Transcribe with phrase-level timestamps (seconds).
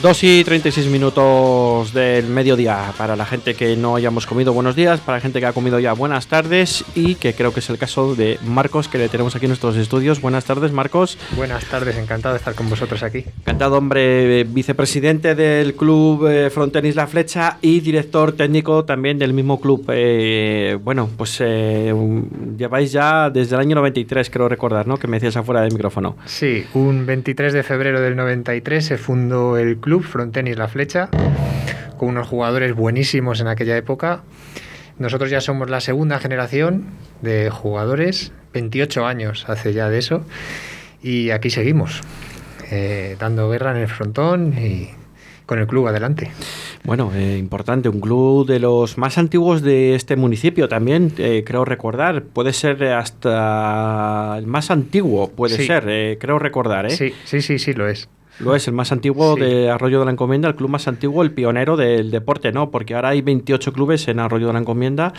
[0.00, 5.00] 2 y 36 minutos del mediodía para la gente que no hayamos comido buenos días,
[5.00, 7.78] para la gente que ha comido ya buenas tardes y que creo que es el
[7.78, 10.20] caso de Marcos que le tenemos aquí en nuestros estudios.
[10.20, 11.18] Buenas tardes Marcos.
[11.34, 13.24] Buenas tardes, encantado de estar con vosotros aquí.
[13.40, 19.60] Encantado hombre, vicepresidente del club eh, Frontenis La Flecha y director técnico también del mismo
[19.60, 19.84] club.
[19.88, 21.92] Eh, bueno, pues eh,
[22.56, 24.96] lleváis ya desde el año 93 creo recordar, ¿no?
[24.96, 26.16] Que me decías afuera del micrófono.
[26.26, 31.08] Sí, un 23 de febrero del 93 se fundó el club club, Frontenis La Flecha,
[31.96, 34.20] con unos jugadores buenísimos en aquella época.
[34.98, 36.84] Nosotros ya somos la segunda generación
[37.22, 40.26] de jugadores, 28 años hace ya de eso,
[41.02, 42.02] y aquí seguimos,
[42.70, 44.90] eh, dando guerra en el frontón y
[45.46, 46.32] con el club adelante.
[46.84, 51.64] Bueno, eh, importante, un club de los más antiguos de este municipio también, eh, creo
[51.64, 52.24] recordar.
[52.24, 56.84] Puede ser hasta el más antiguo, puede ser, creo recordar.
[56.84, 56.90] ¿eh?
[56.90, 58.10] Sí, sí, sí, sí, lo es.
[58.40, 61.32] Lo es, el más antiguo de Arroyo de la Encomienda, el club más antiguo, el
[61.32, 62.70] pionero del deporte, ¿no?
[62.70, 65.12] Porque ahora hay 28 clubes en Arroyo de la Encomienda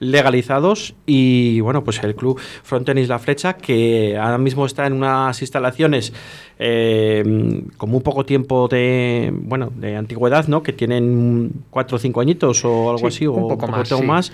[0.00, 5.40] legalizados y, bueno, pues el club Frontenis La Flecha, que ahora mismo está en unas
[5.40, 6.12] instalaciones
[6.58, 10.62] eh, con muy poco tiempo de, bueno, de antigüedad, ¿no?
[10.62, 14.02] Que tienen cuatro o cinco añitos o algo así, o un poco, más.
[14.02, 14.32] más.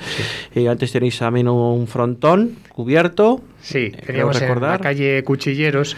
[0.55, 3.41] Eh, antes tenéis también un frontón cubierto.
[3.61, 5.96] Sí, eh, teníamos en la calle Cuchilleros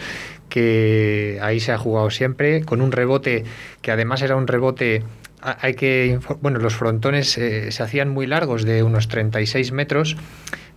[0.53, 3.43] que ahí se ha jugado siempre, con un rebote
[3.81, 5.03] que además era un rebote
[5.41, 10.15] hay que bueno los frontones eh, se hacían muy largos de unos 36 metros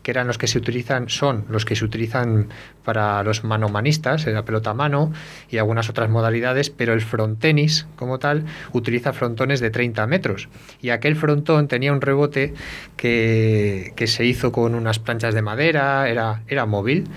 [0.01, 2.47] que eran los que se utilizan son los que se utilizan
[2.85, 5.11] para los manomanistas la pelota a mano
[5.49, 10.47] y algunas otras modalidades pero el frontenis como tal utiliza frontones de 30 metros.
[10.81, 12.53] Y aquel frontón tenía un rebote
[12.95, 17.09] que, que se hizo con unas planchas de madera era era móvil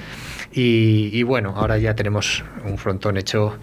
[0.51, 3.57] y, bueno, ahora ya tenemos un frontón hecho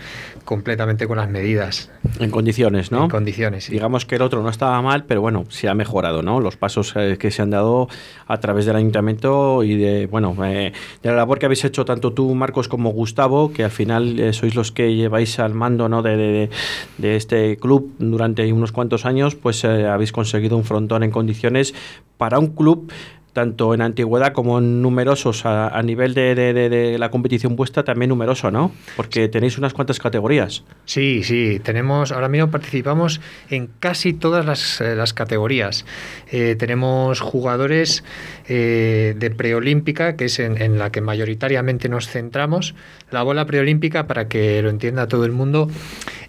[0.45, 1.89] completamente con las medidas.
[2.19, 3.05] En condiciones, ¿no?
[3.05, 6.39] En condiciones, Digamos que el otro no estaba mal, pero bueno, se ha mejorado, ¿no?
[6.39, 7.89] Los pasos eh, que se han dado
[8.27, 12.13] a través del ayuntamiento y de, bueno, eh, de la labor que habéis hecho tanto
[12.13, 16.03] tú, Marcos, como Gustavo, que al final eh, sois los que lleváis al mando, ¿no?
[16.03, 16.49] De,
[16.97, 21.73] de, este club durante unos cuantos años, pues habéis conseguido un frontón en condiciones
[22.17, 22.91] para un club
[23.35, 28.71] tanto en antigüedad como en numerosos a, nivel de, la competición vuestra también numeroso, ¿no?
[28.95, 30.63] Porque tenéis unas cuantas categorías.
[30.85, 33.19] Sí, sí, tenemos, ahora mismo participamos
[33.49, 35.85] en casi todas las, eh, categorías.
[36.31, 38.05] Eh, tenemos jugadores
[38.47, 42.73] eh, de preolímpica, que es en, en, la que mayoritariamente nos centramos.
[43.11, 45.69] La bola preolímpica, para que lo entienda todo el mundo,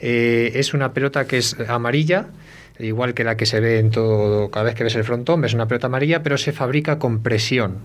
[0.01, 2.27] es una pelota que es amarilla
[2.79, 5.55] igual que la que se ve en todo, cada vez que ves el frontón, ves
[5.55, 7.79] una pelota amarilla, pero se fabrica con presión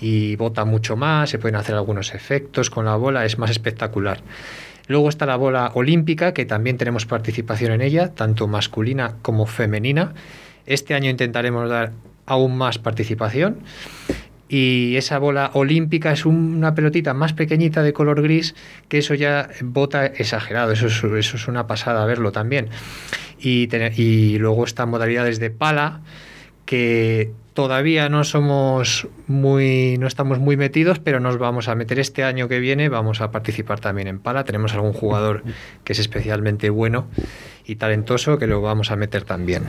[0.00, 4.20] y bota mucho más, se pueden hacer algunos efectos con la bola, es más espectacular.
[4.86, 10.14] Luego está la bola olímpica, que también tenemos participación en ella, tanto masculina como femenina.
[10.64, 11.92] Este año intentaremos dar
[12.24, 13.58] aún más participación.
[14.48, 18.54] Y esa bola olímpica es una pelotita más pequeñita de color gris,
[18.88, 22.70] que eso ya bota exagerado, eso eso es una pasada verlo también
[23.40, 26.00] y, luego están modalidades de pala
[26.64, 32.22] que todavía no somos muy no estamos muy metidos pero nos vamos a meter este
[32.22, 34.44] año que viene vamos a participar también en pala.
[34.44, 35.42] Tenemos algún jugador
[35.84, 37.06] que es especialmente bueno
[37.66, 39.64] y talentoso que lo vamos a meter también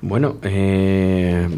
[0.00, 1.48] bueno, eh,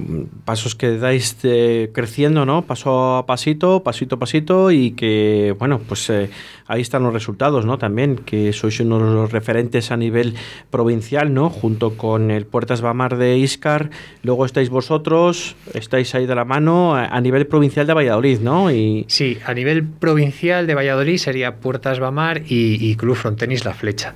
[0.44, 2.62] pasos que dais eh, creciendo, ¿no?
[2.62, 6.30] Paso a pasito, pasito a pasito y que, bueno, pues eh,
[6.66, 7.76] ahí están los resultados, ¿no?
[7.78, 10.34] También, que sois uno de los referentes a nivel
[10.70, 11.50] provincial, ¿no?
[11.50, 13.90] Junto con el Puertas Bamar de Iscar,
[14.22, 18.70] luego estáis vosotros, estáis ahí de la mano a nivel provincial de Valladolid, ¿no?
[18.70, 19.04] Y...
[19.08, 24.15] Sí, a nivel provincial de Valladolid sería Puertas Bamar y, y Club Frontenis La Flecha.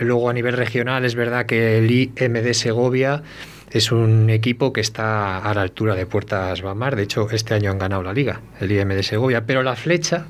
[0.00, 3.22] Luego a nivel regional es verdad que el IMD Segovia
[3.70, 6.96] es un equipo que está a la altura de Puertas Bamar.
[6.96, 9.44] De hecho, este año han ganado la liga, el IMD Segovia.
[9.44, 10.26] Pero la flecha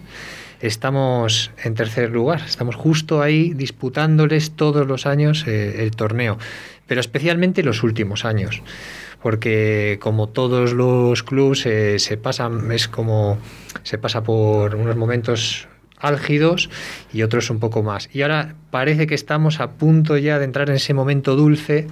[0.60, 2.42] estamos en tercer lugar.
[2.46, 6.38] Estamos justo ahí disputándoles todos los años eh, el torneo.
[6.86, 8.62] Pero especialmente los últimos años.
[9.22, 13.38] Porque como todos los clubes eh, se pasan, es como
[13.82, 15.68] se pasa por unos momentos
[16.00, 16.70] álgidos
[17.12, 18.08] y otros un poco más.
[18.12, 21.86] Y ahora parece que estamos a punto ya de entrar en ese momento dulce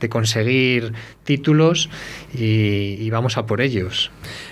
[0.00, 0.92] de conseguir
[1.24, 1.88] títulos
[2.34, 4.10] y, vamos a por ellos.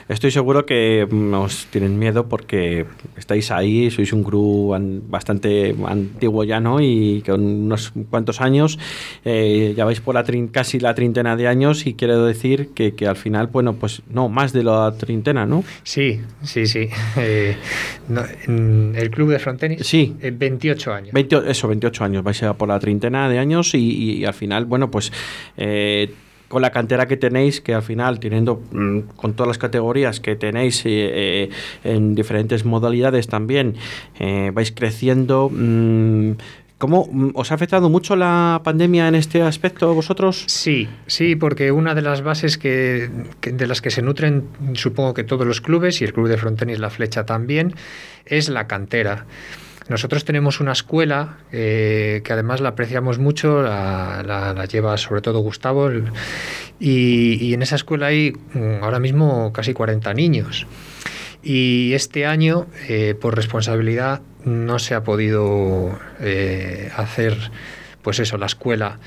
[0.08, 2.84] Estoy seguro que mm, os tienen miedo porque
[3.16, 4.76] estáis ahí, sois un grupo
[5.08, 6.80] bastante antiguo ya, ¿no?
[6.80, 8.78] Y con unos cuantos años,
[9.24, 13.16] eh, ya vais por la casi la treintena de años y quiero decir que, al
[13.16, 15.64] final, bueno, pues no, más de la treintena, ¿no?
[15.82, 16.88] Sí, sí, sí.
[17.22, 17.56] Eh,
[18.48, 20.16] el club de frontenis, sí.
[20.20, 21.14] 28 años.
[21.46, 25.12] eso, 28 años, vais a por la treintena de años y, al final, bueno, pues...
[25.56, 26.12] Eh,
[26.48, 30.34] con la cantera que tenéis, que al final, teniendo mm, con todas las categorías que
[30.34, 31.50] tenéis eh, eh,
[31.84, 33.76] en diferentes modalidades también,
[34.52, 35.48] vais creciendo.
[35.48, 36.32] Mm,
[36.80, 40.44] ¿Cómo mm, os ha afectado mucho la pandemia en este aspecto vosotros?
[40.46, 43.10] Sí, sí, porque una de las bases que,
[43.42, 46.78] de las que se nutren, supongo que todos los clubes y el club de Frontenis
[46.78, 47.74] La Flecha también,
[48.24, 49.26] es la cantera.
[49.90, 55.90] Nosotros tenemos una escuela eh, que además la apreciamos mucho, la, lleva sobre todo Gustavo,
[56.78, 60.68] y, en esa escuela hay mm, ahora mismo casi 40 niños.
[61.42, 67.36] Y este año, eh, por responsabilidad, no se ha podido eh, hacer,
[68.02, 69.00] pues eso, la escuela.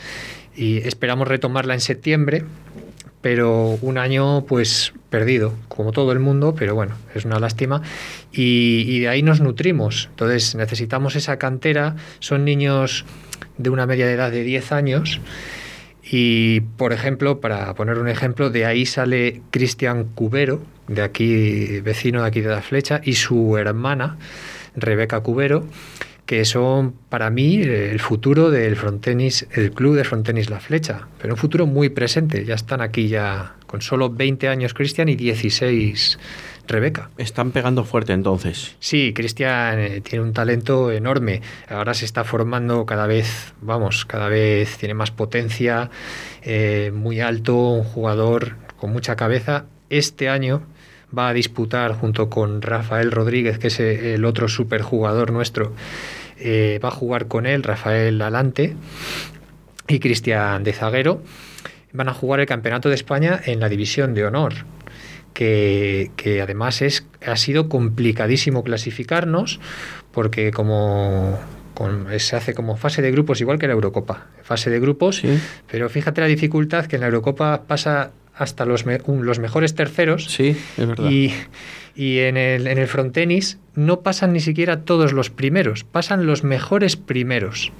[0.53, 2.43] Y esperamos retomarla en septiembre,
[3.23, 7.81] pero un año pues perdido, como todo el mundo, pero bueno, es una lástima.
[8.33, 10.09] Y, de ahí nos nutrimos.
[10.11, 11.95] Entonces necesitamos esa cantera.
[12.19, 13.05] Son niños
[13.57, 15.21] de una media edad de 10 años.
[16.03, 22.23] Y, por ejemplo, para poner un ejemplo, de ahí sale Cristian Cubero, de aquí, vecino
[22.23, 24.17] de aquí de la flecha, y su hermana,
[24.75, 25.65] Rebeca Cubero,
[26.25, 31.33] que son para mí el futuro del frontenis, el club de frontenis La Flecha, pero
[31.33, 32.45] un futuro muy presente.
[32.45, 36.19] Ya están aquí ya con solo 20 años Cristian y 16
[36.65, 37.09] Rebeca.
[37.17, 38.75] Están pegando fuerte entonces.
[38.79, 41.41] Sí, Cristian eh, tiene un talento enorme.
[41.69, 45.89] Ahora se está formando cada vez, vamos, cada vez tiene más potencia,
[46.41, 49.65] eh, muy alto, un jugador con mucha cabeza.
[49.89, 50.63] Este año
[51.17, 55.73] va a disputar junto con Rafael Rodríguez, que es el otro superjugador nuestro,
[56.39, 58.75] eh, va a jugar con él Rafael Alante
[59.87, 61.21] y Cristian de Zaguero.
[61.91, 64.53] Van a jugar el Campeonato de España en la División de Honor.
[65.33, 66.11] Que,
[66.41, 69.59] además es, ha sido complicadísimo clasificarnos
[70.11, 71.39] porque como
[72.19, 75.23] se hace como fase de grupos igual que la Eurocopa, fase de grupos,
[75.71, 80.25] pero fíjate la dificultad que en la Eurocopa pasa hasta los, los mejores terceros.
[80.25, 81.09] Sí, es verdad.
[81.95, 86.43] Y, en el, en el frontenis no pasan ni siquiera todos los primeros, pasan los
[86.43, 87.71] mejores primeros.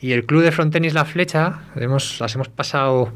[0.00, 3.12] Y el club de frontenis La Flecha, hemos, las hemos pasado,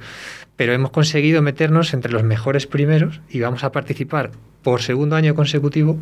[0.57, 4.33] pero hemos conseguido meternos entre los mejores primeros y vamos a participar
[4.63, 5.99] por segundo año consecutivo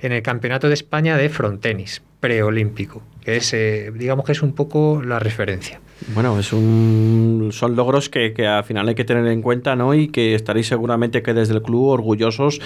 [0.00, 4.54] en el Campeonato de España de frontenis preolímpico, que es, eh, digamos que es un
[4.54, 5.80] poco la referencia.
[6.08, 9.94] Bueno, es un, son logros que, al final hay que tener en cuenta, ¿no?
[9.94, 12.60] Y que estaréis seguramente que desde el club orgullosos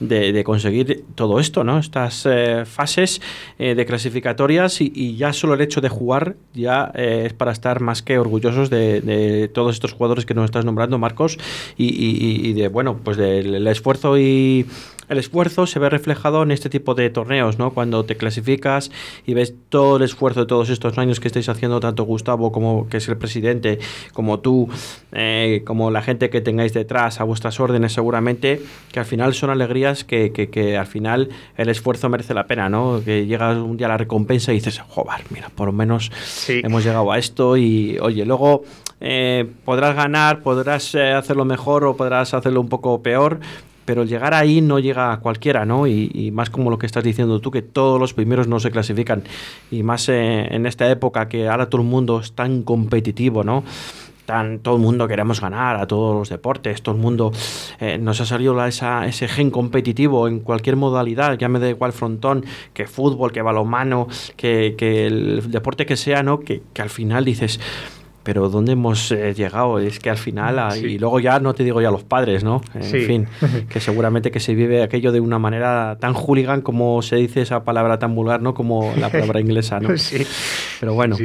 [0.00, 1.78] de, conseguir todo esto, ¿no?
[1.78, 3.20] Estas eh, fases
[3.58, 7.80] eh, de clasificatorias y, ya solo el hecho de jugar ya eh, es para estar
[7.80, 11.38] más que orgullosos de, todos estos jugadores que nos estás nombrando, Marcos,
[11.76, 14.66] y, de, bueno, pues del esfuerzo y
[15.10, 17.72] el esfuerzo se ve reflejado en este tipo de torneos, ¿no?
[17.72, 18.92] Cuando te clasificas
[19.26, 22.88] y ves todo el esfuerzo de todos estos años que estáis haciendo, tanto Gustavo como
[22.88, 23.80] que es el presidente,
[24.12, 24.68] como tú,
[25.10, 28.62] eh, como la gente que tengáis detrás a vuestras órdenes, seguramente,
[28.92, 33.02] que al final son alegrías que, que, al final el esfuerzo merece la pena, ¿no?
[33.04, 36.12] Que llega un día la recompensa y dices, joder, mira, por lo menos
[36.48, 38.62] hemos llegado a esto y, oye, luego
[39.00, 43.40] eh, podrás ganar, podrás eh, hacerlo mejor o podrás hacerlo un poco peor,
[43.90, 45.88] pero llegar ahí no llega a cualquiera, ¿no?
[45.88, 49.24] Y, más como lo que estás diciendo tú, que todos los primeros no se clasifican.
[49.68, 53.64] Y más eh, en esta época que ahora todo el mundo es tan competitivo, ¿no?
[54.26, 57.32] Tan, todo el mundo queremos ganar a todos los deportes, todo el mundo
[57.80, 61.92] eh, nos ha salido esa, ese gen competitivo en cualquier modalidad, ya me da igual
[61.92, 64.06] frontón, que fútbol, que balonmano,
[64.36, 66.38] que, el deporte que sea, ¿no?
[66.38, 67.58] Que al final dices,
[68.22, 69.78] pero ¿dónde hemos eh, llegado?
[69.78, 72.60] Es que al final, y luego ya no te digo ya los padres, ¿no?
[72.74, 73.26] En fin,
[73.68, 77.64] que seguramente que se vive aquello de una manera tan hooligan como se dice esa
[77.64, 78.54] palabra tan vulgar, ¿no?
[78.54, 79.96] Como la palabra inglesa, ¿no?
[79.96, 80.26] Sí.
[80.80, 81.16] Pero bueno,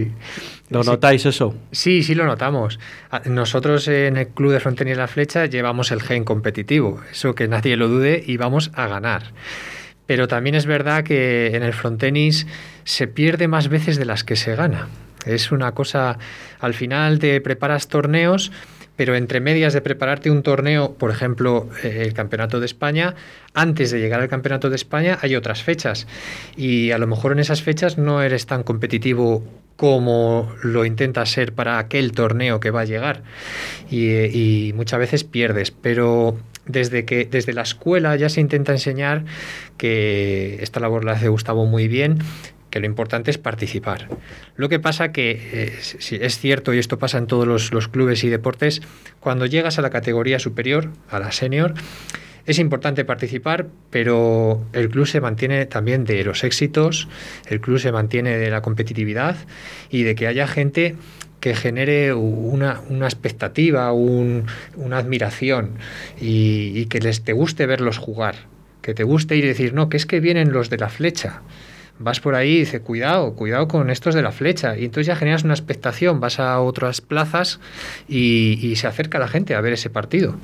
[0.70, 1.54] ¿lo notáis eso?
[1.72, 2.80] Sí, sí lo notamos.
[3.12, 7.36] Ah, nosotros en el Club de Frontera y la Flecha llevamos el gen competitivo, eso
[7.36, 9.34] que nadie lo dude, y vamos a ganar.
[10.08, 12.46] Pero también es verdad que en el frontenis
[12.84, 14.88] se pierde más veces de las que se gana.
[15.26, 16.18] Es una cosa,
[16.60, 18.52] al final te preparas torneos,
[18.96, 23.16] pero entre medias de prepararte un torneo, por ejemplo, eh, el Campeonato de España,
[23.54, 26.08] antes de llegar al Campeonato de España hay otras fechas.
[26.56, 29.44] Y a lo mejor en esas fechas no eres tan competitivo
[29.76, 33.24] como lo intentas ser para aquel torneo que va a llegar.
[33.90, 39.26] Y, y muchas veces pierdes, pero desde que desde la escuela ya se intenta enseñar
[39.78, 42.20] que esta labor la hace Gustavo muy bien
[42.80, 44.10] lo importante es participar.
[44.56, 45.74] Lo que pasa que, eh,
[46.22, 48.82] es cierto, y esto pasa en todos los, clubes y deportes,
[49.20, 51.74] cuando llegas a la categoría superior, a la senior,
[52.46, 57.08] es importante participar, pero el club se mantiene también de los éxitos,
[57.48, 59.36] el club se mantiene de la competitividad
[59.90, 60.96] y de que haya gente
[61.40, 65.72] que genere una, expectativa, una admiración
[66.20, 68.36] y, que les te guste verlos jugar,
[68.82, 71.42] que te guste ir y decir, no, que es que vienen los de la flecha.
[71.98, 74.78] Vas por ahí y dices, cuidado, cuidado con estos de la flecha.
[74.78, 77.60] Y entonces ya generas una expectación, vas a otras plazas
[78.08, 80.36] y, y se acerca la gente a ver ese partido.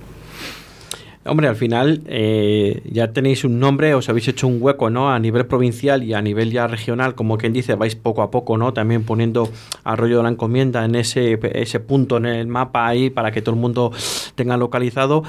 [1.23, 5.11] Hombre, al final eh, ya tenéis un nombre, os habéis hecho un hueco, ¿no?
[5.11, 8.57] A nivel provincial y a nivel ya regional, como quien dice, vais poco a poco,
[8.57, 8.73] ¿no?
[8.73, 9.47] También poniendo
[9.83, 13.53] Arroyo de la Encomienda en ese, ese punto en el mapa ahí para que todo
[13.53, 13.91] el mundo
[14.33, 15.23] tenga localizado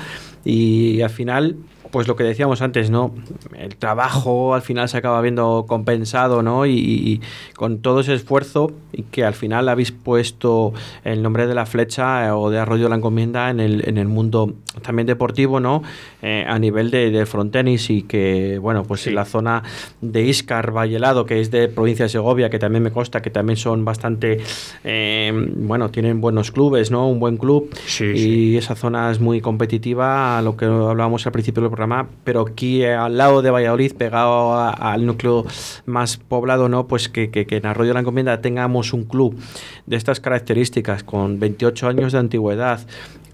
[0.46, 1.56] y al final
[1.92, 3.14] pues lo que decíamos antes, ¿no?
[3.54, 6.66] El trabajo al final se acaba viendo compensado, ¿no?
[6.66, 7.20] Y,
[7.54, 10.72] con todo ese esfuerzo y que al final habéis puesto
[11.04, 13.98] el nombre de la flecha eh, o de Arroyo de la Encomienda en el, en
[13.98, 15.82] el mundo también deportivo, ¿no?
[16.22, 19.62] Eh, a nivel de, de frontenis y que, bueno, pues en la zona
[20.00, 23.58] de Iscar, Vallelado, que es de provincia de Segovia, que también me consta que también
[23.58, 24.40] son bastante,
[24.82, 27.08] eh, bueno, tienen buenos clubes, ¿no?
[27.08, 27.70] Un buen club
[28.00, 31.81] y esa zona es muy competitiva, a lo que hablábamos al principio del programa
[32.24, 35.44] pero aquí eh, al lado de Valladolid, pegado al núcleo
[35.86, 36.86] más poblado, ¿no?
[36.86, 39.38] Pues que, que, en Arroyo de la Encomienda tengamos un club
[39.86, 42.80] de estas características, con 28 años de antigüedad,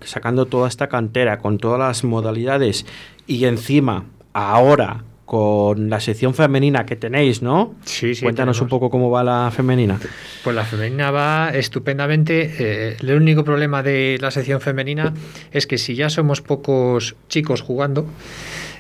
[0.05, 2.87] sacando toda esta cantera, con todas las modalidades,
[3.27, 7.75] y encima, ahora, con la sección femenina que tenéis, ¿no?
[7.85, 8.23] Sí, sí.
[8.23, 10.01] Cuéntanos un poco cómo va la femenina.
[10.43, 12.55] Pues la femenina va estupendamente.
[12.59, 15.13] Eh, el único problema de la sección femenina
[15.53, 18.07] es que si ya somos pocos chicos jugando,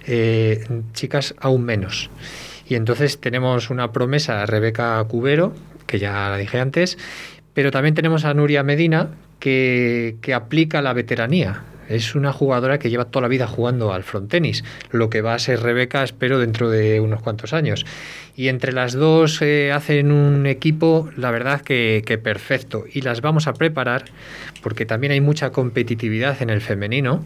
[0.06, 0.64] eh,
[0.94, 2.08] chicas aún menos.
[2.66, 5.52] Y entonces tenemos una promesa, Rebeca Cubero,
[5.86, 6.96] que ya la dije antes,
[7.52, 11.62] pero también tenemos a Nuria Medina, que, que aplica la veteranía.
[11.88, 15.38] Es una jugadora que lleva toda la vida jugando al frontenis, lo que va a
[15.38, 17.86] ser Rebeca, espero, dentro de unos cuantos años.
[18.38, 22.84] Y entre las dos eh, hacen un equipo, la verdad que, perfecto.
[22.88, 24.04] Y las vamos a preparar
[24.62, 27.24] porque también hay mucha competitividad en el femenino.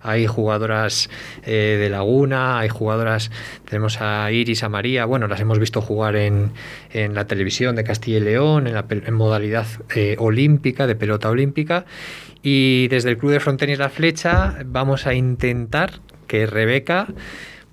[0.00, 1.10] Hay jugadoras
[1.44, 3.30] eh, de Laguna, hay jugadoras,
[3.68, 6.52] tenemos a Iris, a María, bueno, las hemos visto jugar en,
[6.94, 11.84] la televisión de Castilla y León, en, la, modalidad eh, olímpica, de pelota olímpica.
[12.42, 17.08] Y desde el Club de Frontenis La Flecha vamos a intentar que Rebeca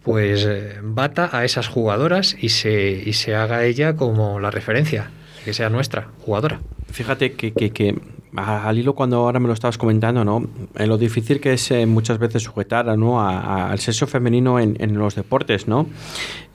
[0.04, 5.12] pues eh, bata a esas jugadoras y se, y se haga ella como la referencia,
[5.46, 6.60] que sea nuestra jugadora.
[6.92, 7.96] Fíjate que, que,
[8.36, 10.48] al hilo cuando ahora me lo estabas comentando, ¿no?
[10.76, 13.22] En lo difícil que es eh, muchas veces sujetar ¿no?
[13.22, 15.88] al sexo femenino en, en, los deportes, ¿no?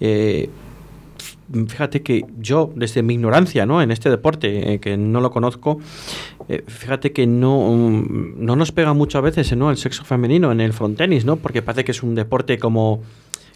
[0.00, 0.49] Eh,
[1.69, 3.83] fíjate que yo, desde mi ignorancia ¿no?
[3.83, 5.79] en este deporte, eh, que no lo conozco,
[6.49, 9.71] eh, fíjate que no, no nos pega muchas veces ¿no?
[9.71, 11.37] el sexo femenino en el frontenis, ¿no?
[11.37, 13.03] porque parece que es un deporte como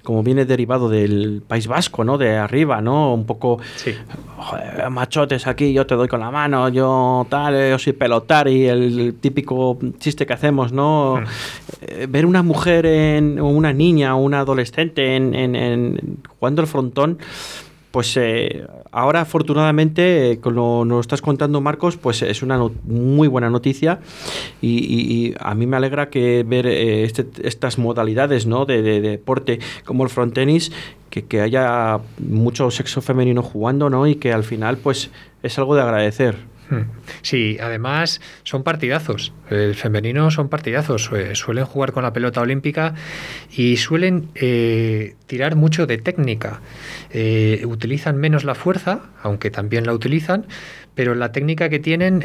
[0.03, 2.19] como viene derivado del País Vasco, ¿no?
[2.19, 3.15] De arriba, ¿no?
[3.15, 3.61] Un poco
[4.91, 9.15] machotes aquí, yo te doy con la mano, yo tal, yo soy pelotar y el,
[9.21, 11.17] típico chiste que hacemos, ¿no?
[11.17, 11.25] Hmm.
[11.83, 16.69] Eh, ver una mujer en, o una niña o una adolescente en, en jugando el
[16.69, 17.19] frontón
[17.91, 23.51] pues eh, ahora afortunadamente, eh, como nos estás contando Marcos, pues es una muy buena
[23.51, 24.01] noticia
[24.63, 28.65] y, a mí me alegra que ver eh, este, estas modalidades ¿no?
[28.65, 30.73] de, deporte como el frontenis,
[31.11, 34.07] que, que haya mucho sexo femenino jugando ¿no?
[34.07, 35.11] y que al final pues
[35.43, 36.37] es algo de agradecer.
[36.71, 36.83] Hmm.
[37.23, 39.33] Sí, además son partidazos.
[39.51, 41.11] El femenino son partidazos.
[41.13, 42.95] Eh, suelen jugar con la pelota olímpica
[43.51, 46.61] y suelen eh, tirar mucho de técnica.
[47.11, 50.47] Eh, utilizan menos la fuerza, aunque también la utilizan,
[51.01, 52.23] pero la técnica que tienen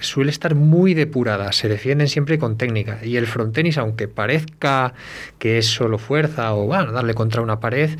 [0.00, 1.52] suele estar muy depurada.
[1.52, 2.98] Se defienden siempre con técnica.
[3.04, 4.94] Y el frontenis, aunque parezca
[5.38, 7.90] que es solo fuerza o bueno, darle contra una pared,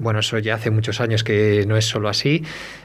[0.00, 2.42] bueno, eso ya hace muchos años que no es solo así.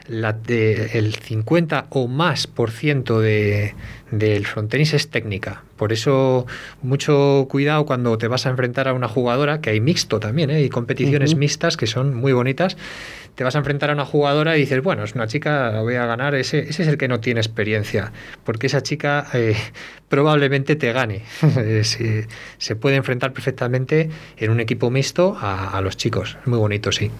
[0.08, 3.74] El 50 o más por ciento de,
[4.12, 5.64] del frontenis es técnica.
[5.76, 6.46] Por eso,
[6.82, 10.56] mucho cuidado cuando te vas a enfrentar a una jugadora, que hay mixto también, ¿eh?
[10.56, 12.76] hay competiciones mixtas que son muy bonitas.
[13.34, 15.96] Te vas a enfrentar a una jugadora y dices, bueno, es una chica, la voy
[15.96, 16.36] a ganar.
[16.36, 18.12] Ese, ese es el que no tiene experiencia,
[18.44, 19.56] porque esa chica eh,
[20.08, 21.22] probablemente te gane.
[21.82, 22.28] se,
[22.58, 26.38] se, puede enfrentar perfectamente en un equipo mixto a, a los chicos.
[26.40, 27.10] Es muy bonito, sí.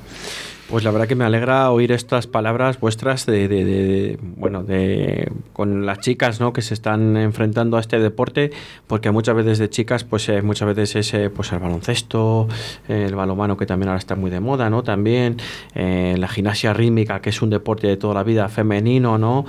[0.71, 6.01] Pues la verdad que me alegra oír estas palabras vuestras de, bueno, de con las
[6.01, 6.55] chicas, ¿no?
[6.55, 8.51] Que se están enfrentando a este deporte
[8.87, 12.49] porque muchas veces de chicas, pues eh, muchas veces es eh, pues el baloncesto,
[12.89, 14.83] el balonmano que también ahora está muy de moda, ¿no?
[14.83, 15.37] También
[15.75, 19.45] la gimnasia rítmica, que es un deporte de toda la vida femenino, ¿no?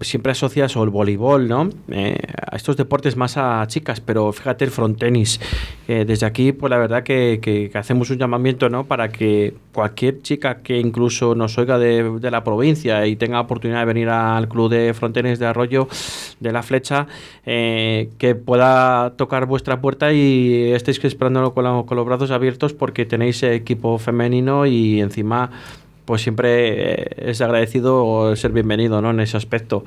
[0.00, 1.68] siempre asocias o el voleibol, ¿no?
[1.90, 5.40] a estos deportes más a chicas, pero fíjate el frontenis.
[5.86, 8.84] desde aquí, pues la verdad que, que, hacemos un llamamiento, ¿no?
[8.84, 13.80] Para que cualquier chica que incluso nos oiga de, de la provincia y tenga oportunidad
[13.80, 15.88] de venir al club de frontenis de Arroyo
[16.40, 17.06] de la Flecha,
[17.46, 23.06] eh, que pueda tocar vuestra puerta y estéis esperándolo con, con los brazos abiertos porque
[23.06, 25.50] tenéis equipo femenino y encima
[26.04, 29.10] pues siempre eh, es agradecido ser bienvenido ¿no?
[29.10, 29.84] en ese aspecto.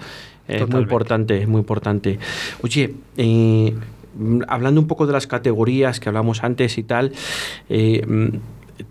[0.48, 2.20] Es muy importante, muy importante.
[2.62, 3.74] Oye, eh,
[4.48, 7.14] hablando un poco de las categorías que hablamos antes y tal,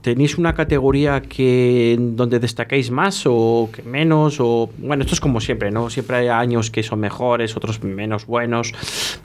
[0.03, 4.39] ¿Tenéis una categoría que donde destacáis más o que menos?
[4.41, 5.91] O, bueno, esto es como siempre, ¿no?
[5.91, 8.73] Siempre hay años que son mejores, otros menos buenos.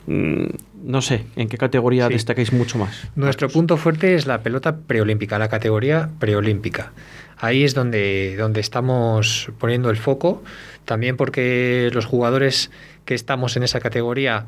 [0.06, 0.46] Mm,
[0.84, 3.08] no sé, ¿en qué categoría destacáis mucho más?
[3.16, 6.92] Nuestro punto fuerte es la pelota preolímpica, la categoría preolímpica.
[7.38, 10.42] Ahí es donde, donde estamos poniendo el foco,
[10.84, 12.70] también porque los jugadores
[13.04, 14.46] que estamos en esa categoría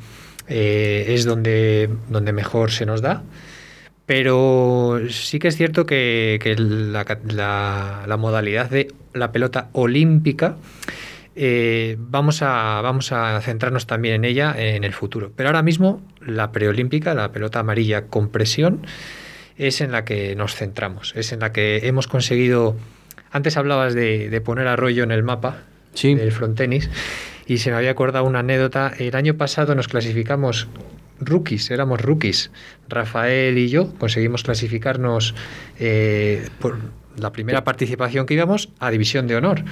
[0.48, 3.22] eh, es donde, donde mejor se nos da.
[4.08, 10.56] Pero sí que es cierto que, la, modalidad de la pelota olímpica
[11.36, 15.30] eh, vamos, a, vamos a centrarnos también en ella en el futuro.
[15.36, 18.86] Pero ahora mismo la preolímpica, la pelota amarilla con presión,
[19.58, 22.76] es en la que nos centramos, es en la que hemos conseguido...
[23.30, 25.64] Antes hablabas de, poner arroyo en el mapa
[26.02, 26.88] del frontenis
[27.46, 28.90] y se me había acordado una anécdota.
[28.98, 30.66] El año pasado nos clasificamos
[31.20, 32.50] rookies, éramos rookies.
[32.88, 35.34] Rafael y yo conseguimos clasificarnos
[35.78, 36.78] eh, por
[37.16, 39.64] la primera participación que íbamos a División de Honor.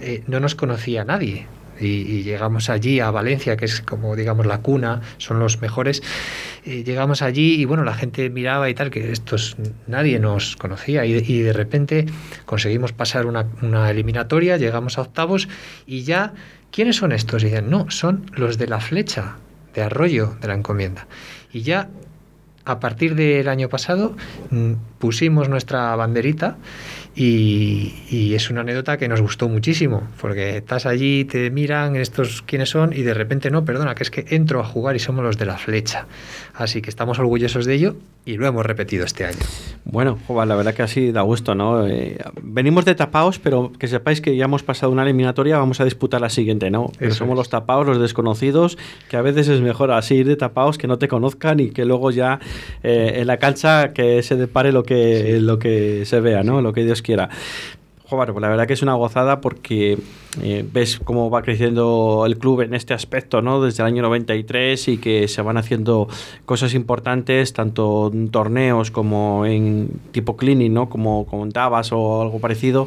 [0.00, 1.46] Eh, no nos conocía nadie.
[1.78, 6.02] Y, llegamos allí a Valencia, que es como digamos la cuna, son los mejores.
[6.64, 11.42] llegamos allí y bueno, la gente miraba y tal, que estos nadie nos conocía y,
[11.42, 12.06] de repente
[12.46, 15.48] conseguimos pasar una, una, eliminatoria, llegamos a octavos
[15.86, 16.32] y ya,
[16.70, 17.42] ¿quiénes son estos?
[17.42, 19.36] Y dicen, no, son los de la flecha
[19.76, 21.06] de arroyo de la encomienda.
[21.52, 21.88] Y ya
[22.64, 24.16] a partir del año pasado
[24.50, 26.56] mm, pusimos nuestra banderita
[27.16, 32.68] y, es una anécdota que nos gustó muchísimo, porque estás allí, te miran estos quiénes
[32.68, 35.38] son y de repente no, perdona, que es que entro a jugar y somos los
[35.38, 36.06] de la flecha.
[36.52, 39.38] Así que estamos orgullosos de ello y lo hemos repetido este año.
[39.84, 41.86] Bueno, la verdad que así da gusto, ¿no?
[41.86, 45.84] Eh, venimos de tapaos, pero que sepáis que ya hemos pasado una eliminatoria, vamos a
[45.84, 46.90] disputar la siguiente, ¿no?
[46.98, 48.76] Pero somos los tapaos, los desconocidos,
[49.08, 51.84] que a veces es mejor así ir de tapaos, que no te conozcan y que
[51.84, 52.40] luego ya
[52.82, 56.60] eh, en la cancha que se depare lo que, lo que se vea, ¿no?
[56.60, 57.30] Lo que Dios quiera.
[58.08, 59.98] Joder, pues la verdad que es una gozada porque
[60.40, 63.60] eh, ves cómo va creciendo el club en este aspecto, ¿no?
[63.60, 66.06] Desde el año 93 y que se van haciendo
[66.44, 70.88] cosas importantes, tanto en torneos como en tipo cleaning, ¿no?
[70.88, 72.86] Como comentabas o algo parecido.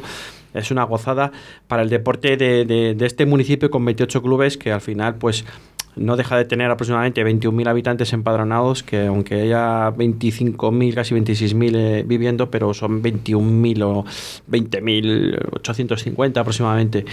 [0.54, 1.32] Es una gozada
[1.68, 5.44] para el deporte de, este municipio con 28 clubes que al final, pues
[5.96, 12.04] no deja de tener aproximadamente 21.000 habitantes empadronados, que aunque haya 25.000, casi 26.000 eh,
[12.06, 14.04] viviendo, pero son 21.000 o
[14.50, 17.04] 20.850 aproximadamente.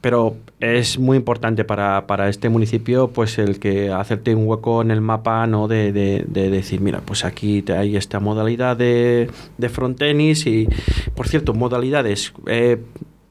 [0.00, 5.00] Pero es muy importante para, este municipio pues el que hacerte un hueco en el
[5.00, 5.92] mapa no de,
[6.30, 10.68] decir, mira, pues aquí hay esta modalidad de, de frontenis y,
[11.16, 12.82] por cierto, modalidades eh,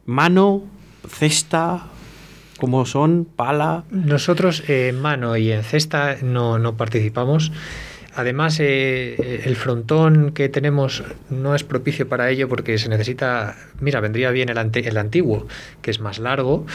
[0.08, 0.64] mano,
[1.08, 1.88] cesta,
[2.58, 3.84] como son pala.
[3.92, 7.52] Nosotros en mano y en cesta no, participamos.
[8.16, 14.02] Además, eh, el frontón que tenemos no es propicio para ello porque se necesita, mira,
[14.02, 15.48] vendría bien el, el antiguo,
[15.82, 16.68] que es más largo,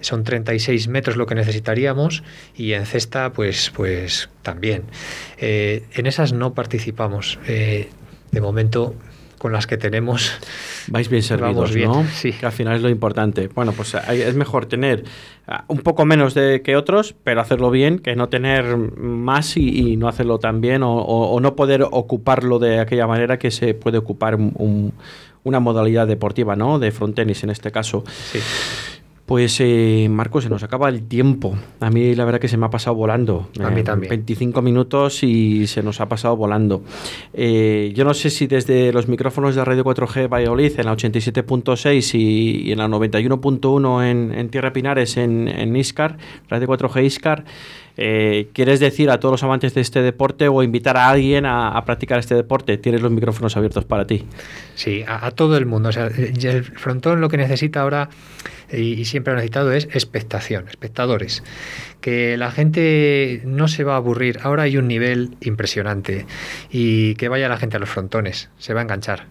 [0.00, 2.22] son 36 metros lo que necesitaríamos,
[2.56, 4.84] y en cesta, pues, pues también.
[5.36, 7.38] Eh, en esas no participamos.
[7.46, 7.90] Eh,
[8.32, 8.94] de momento
[9.38, 10.32] con las que tenemos.
[10.88, 12.04] Vais bien servidos, ¿no?
[12.12, 12.32] Sí.
[12.32, 13.48] Que al final es lo importante.
[13.48, 15.04] Bueno, pues es mejor tener
[15.46, 19.96] ah, un poco menos de que otros, pero hacerlo bien, que no tener más y,
[19.96, 24.38] no hacerlo tan bien o, no poder ocuparlo de aquella manera que se puede ocupar
[25.44, 26.78] una modalidad deportiva, ¿no?
[26.78, 28.04] De frontenis en este caso.
[28.06, 28.40] Sí.
[29.26, 31.56] Pues eh, Marco, se nos acaba el tiempo.
[31.80, 33.48] A mí la verdad que se me ha pasado volando.
[33.60, 34.10] A mí eh, también.
[34.10, 36.84] 25 minutos y se nos ha pasado volando.
[37.32, 42.14] Eh, yo no sé si desde los micrófonos de Radio 4G Valladolid en la 87.6
[42.14, 47.44] y, en la 91.1 en, en, Tierra Pinares en, en Iscar, Radio 4G Iscar,
[47.98, 51.82] Eh, ¿Quieres decir a todos los amantes de este deporte o invitar a alguien a,
[51.84, 52.76] practicar este deporte?
[52.76, 54.26] Tienes los micrófonos abiertos para ti.
[54.74, 55.88] Sí, a, todo el mundo.
[55.88, 58.10] O sea, el frontón lo que necesita ahora
[58.72, 61.42] y, siempre ha necesitado es expectación, espectadores.
[62.00, 64.40] Que la gente no se va a aburrir.
[64.42, 66.26] Ahora hay un nivel impresionante
[66.70, 69.26] y que vaya la gente a los frontones, se va a enganchar.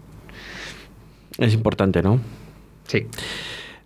[1.38, 2.20] Es importante, ¿no?
[2.88, 3.06] Sí.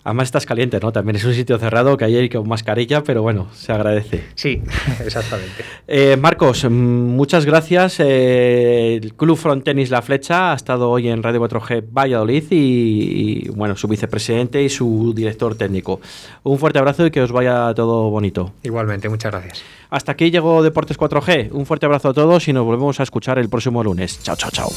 [0.03, 0.93] Además estás caliente, ¿no?
[0.93, 4.25] También es un sitio cerrado que hay ahí con mascarilla, pero bueno, se agradece.
[4.35, 4.63] Sí,
[5.05, 5.63] exactamente.
[5.87, 8.01] Eh, Marcos, mm, muchas gracias.
[8.01, 13.77] Eh, el Club Frontenis La Flecha ha estado hoy en Radio 4G Valladolid y, bueno,
[13.77, 16.01] su vicepresidente y su director técnico.
[16.45, 18.53] Un fuerte abrazo y que os vaya todo bonito.
[18.63, 19.63] Igualmente, muchas gracias.
[19.91, 21.51] Hasta aquí llegó Deportes 4G.
[21.53, 24.23] Un fuerte abrazo a todos y nos volvemos a escuchar el próximo lunes.
[24.23, 24.71] Chao, chao, chao.